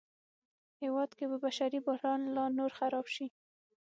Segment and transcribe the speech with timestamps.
[0.81, 3.27] هېواد کې به بشري بحران لا نور خراب شي